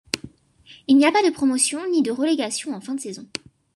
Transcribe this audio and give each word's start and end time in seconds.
Il 0.87 0.97
n'y 0.97 1.05
a 1.05 1.11
pas 1.11 1.21
de 1.21 1.29
promotion 1.31 1.79
ni 1.91 2.01
de 2.01 2.09
relégation 2.09 2.73
en 2.73 2.81
fin 2.81 2.95
de 2.95 2.99
saison. 3.01 3.27